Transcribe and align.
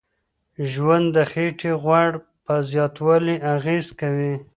ژوند 0.71 1.07
د 1.15 1.17
خېټې 1.31 1.71
غوړ 1.83 2.09
په 2.45 2.53
زیاتوالي 2.71 3.35
اغیز 3.55 3.85
کوي. 3.99 4.33